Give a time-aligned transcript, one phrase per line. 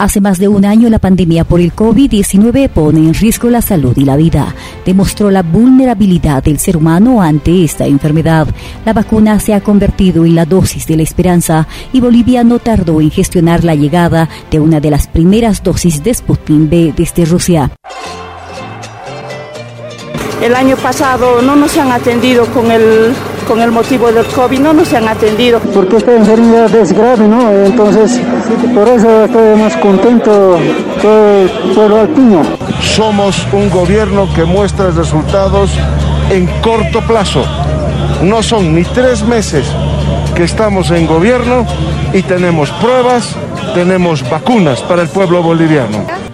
[0.00, 3.92] Hace más de un año la pandemia por el COVID-19 pone en riesgo la salud
[3.98, 4.54] y la vida.
[4.86, 8.48] Demostró la vulnerabilidad del ser humano ante esta enfermedad.
[8.86, 13.02] La vacuna se ha convertido en la dosis de la esperanza y Bolivia no tardó
[13.02, 17.70] en gestionar la llegada de una de las primeras dosis de Sputnik B desde Rusia.
[20.40, 23.12] El año pasado no nos han atendido con el
[23.50, 25.58] con el motivo del COVID no nos han atendido.
[25.74, 27.50] Porque esta enfermedad es grave, ¿no?
[27.50, 28.20] Entonces,
[28.72, 30.56] por eso estoy más contento
[31.00, 32.42] que el pueblo alpino.
[32.80, 35.72] Somos un gobierno que muestra resultados
[36.30, 37.44] en corto plazo.
[38.22, 39.66] No son ni tres meses
[40.36, 41.66] que estamos en gobierno
[42.12, 43.34] y tenemos pruebas,
[43.74, 46.29] tenemos vacunas para el pueblo boliviano.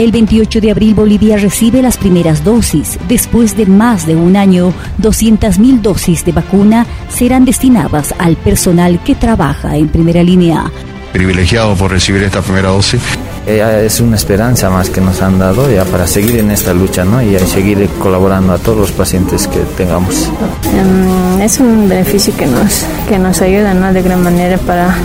[0.00, 2.98] El 28 de abril Bolivia recibe las primeras dosis.
[3.06, 9.14] Después de más de un año, 200.000 dosis de vacuna serán destinadas al personal que
[9.14, 10.72] trabaja en primera línea.
[11.12, 13.02] Privilegiado por recibir esta primera dosis.
[13.46, 17.04] Eh, es una esperanza más que nos han dado ya para seguir en esta lucha
[17.04, 17.20] ¿no?
[17.20, 20.30] y seguir colaborando a todos los pacientes que tengamos.
[20.72, 23.92] Em, es un beneficio que nos, que nos ayuda ¿no?
[23.92, 24.96] de gran manera para,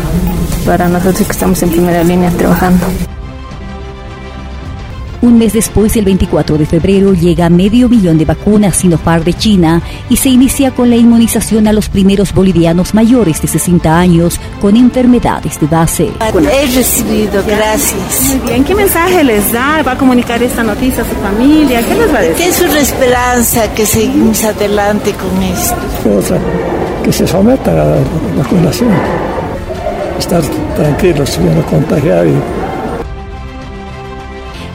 [0.66, 2.86] para nosotros que estamos en primera línea trabajando.
[5.22, 9.82] Un mes después, el 24 de febrero, llega medio millón de vacunas Sinopharm de China
[10.10, 14.76] y se inicia con la inmunización a los primeros bolivianos mayores de 60 años con
[14.76, 16.12] enfermedades de base.
[16.22, 18.30] He recibido, gracias.
[18.30, 19.82] Muy bien, ¿qué mensaje les da?
[19.84, 21.82] ¿Va a comunicar esta noticia a su familia?
[21.82, 22.36] ¿Qué les va a decir?
[22.38, 25.76] Que es una esperanza que seguimos adelante con esto.
[26.18, 26.40] Otra,
[27.04, 27.98] que se someta a la
[28.38, 28.92] vacunación.
[30.20, 30.42] Estar
[30.76, 32.34] tranquilos, si no contagiar y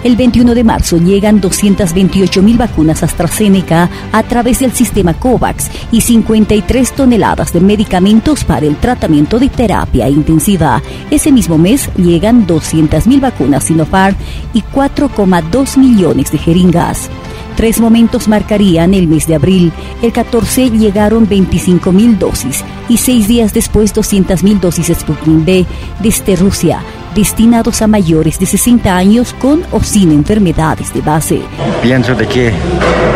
[0.03, 6.01] el 21 de marzo llegan 228 mil vacunas AstraZeneca a través del sistema COVAX y
[6.01, 10.83] 53 toneladas de medicamentos para el tratamiento de terapia intensiva.
[11.11, 14.17] Ese mismo mes llegan 200 mil vacunas Sinopharm
[14.55, 17.11] y 4,2 millones de jeringas.
[17.57, 19.73] Tres momentos marcarían el mes de abril.
[20.01, 25.67] El 14 llegaron 25 mil dosis y seis días después 200 mil dosis Sputnik B
[26.01, 26.83] desde Rusia
[27.15, 31.41] destinados a mayores de 60 años con o sin enfermedades de base.
[31.83, 32.53] Pienso de que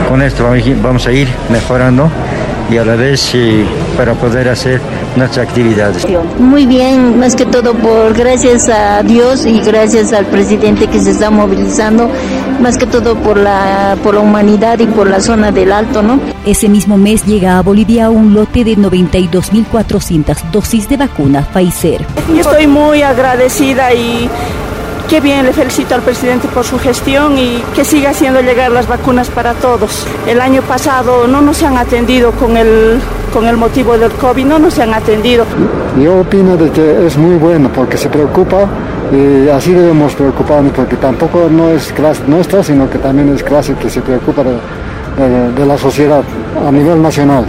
[0.09, 0.49] con esto
[0.83, 2.11] vamos a ir mejorando
[2.71, 3.33] y a la vez
[3.97, 4.81] para poder hacer
[5.17, 6.07] nuestras actividades.
[6.39, 11.11] Muy bien, más que todo por gracias a Dios y gracias al presidente que se
[11.11, 12.11] está movilizando,
[12.61, 16.21] más que todo por la por la humanidad y por la zona del Alto, ¿no?
[16.47, 22.05] Ese mismo mes llega a Bolivia un lote de 92.400 dosis de vacuna Pfizer.
[22.37, 24.29] Estoy muy agradecida y
[25.15, 28.89] Qué bien, le felicito al presidente por su gestión y que siga haciendo llegar las
[28.89, 30.05] vacunas para todos.
[30.27, 32.99] El año pasado no nos han atendido con el,
[33.33, 35.45] con el motivo del COVID, no nos han atendido.
[36.03, 38.67] Yo opino de que es muy bueno porque se preocupa
[39.13, 43.75] y así debemos preocuparnos porque tampoco no es clase nuestra, sino que también es clase
[43.75, 46.25] que se preocupa de, de la sociedad
[46.67, 47.45] a nivel nacional.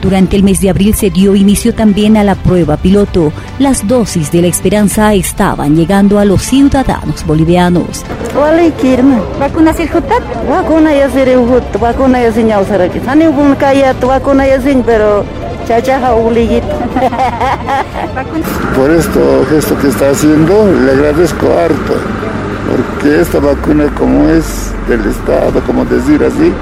[0.00, 3.32] Durante el mes de abril se dio inicio también a la prueba piloto.
[3.58, 8.04] Las dosis de la esperanza estaban llegando a los ciudadanos bolivianos.
[9.40, 9.72] ¿Vacuna
[10.48, 11.08] Vacuna ya
[11.80, 12.22] vacuna
[13.72, 15.24] ya vacuna ya pero
[18.76, 21.94] Por esto gesto que está haciendo, le agradezco harto,
[22.70, 26.52] porque esta vacuna como es del Estado, como decir así,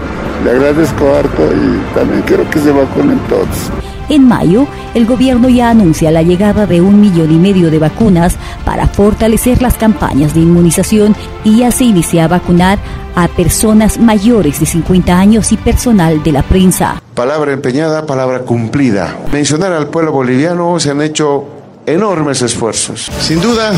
[0.44, 3.70] le agradezco harto y también quiero que se vacunen todos.
[4.10, 8.36] En mayo, el gobierno ya anuncia la llegada de un millón y medio de vacunas
[8.64, 12.78] para fortalecer las campañas de inmunización y ya se inicia a vacunar
[13.14, 17.00] a personas mayores de 50 años y personal de la prensa.
[17.14, 19.16] Palabra empeñada, palabra cumplida.
[19.32, 21.46] Mencionar al pueblo boliviano se han hecho
[21.86, 23.10] enormes esfuerzos.
[23.20, 23.72] Sin duda,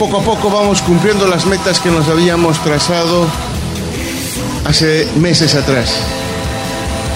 [0.00, 3.26] poco a poco vamos cumpliendo las metas que nos habíamos trazado
[4.64, 5.94] hace meses atrás.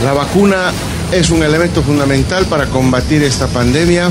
[0.05, 0.71] La vacuna
[1.11, 4.11] es un elemento fundamental para combatir esta pandemia.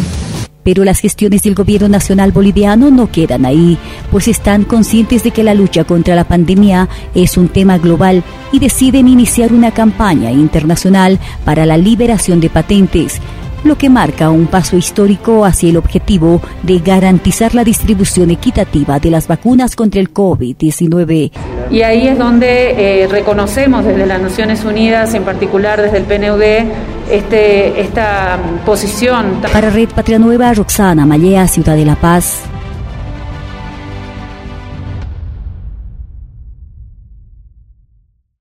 [0.64, 3.78] Pero las gestiones del gobierno nacional boliviano no quedan ahí,
[4.10, 8.58] pues están conscientes de que la lucha contra la pandemia es un tema global y
[8.58, 13.22] deciden iniciar una campaña internacional para la liberación de patentes
[13.64, 19.10] lo que marca un paso histórico hacia el objetivo de garantizar la distribución equitativa de
[19.10, 21.32] las vacunas contra el COVID-19.
[21.72, 26.44] Y ahí es donde eh, reconocemos desde las Naciones Unidas, en particular desde el PNUD,
[27.10, 29.42] este, esta posición.
[29.52, 32.44] Para Red Patria Nueva, Roxana Mallea, Ciudad de La Paz.